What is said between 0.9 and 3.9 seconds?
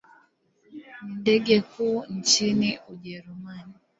Ni ndege kuu nchini Ujerumani.